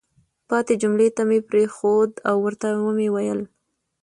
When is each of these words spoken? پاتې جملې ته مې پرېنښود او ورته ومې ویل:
پاتې 0.49 0.73
جملې 0.81 1.09
ته 1.15 1.21
مې 1.29 1.39
پرېنښود 1.49 2.11
او 2.29 2.35
ورته 2.45 2.67
ومې 2.83 3.07
ویل: 3.15 3.41